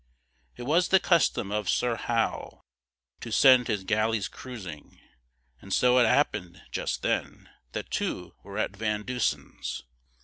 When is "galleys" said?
3.83-4.27